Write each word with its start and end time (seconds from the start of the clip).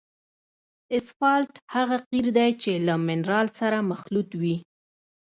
اسفالټ 0.97 1.53
هغه 1.75 1.97
قیر 2.09 2.27
دی 2.37 2.49
چې 2.61 2.71
له 2.87 2.93
منرال 3.07 3.47
سره 3.59 3.77
مخلوط 3.91 4.29
وي 4.41 4.55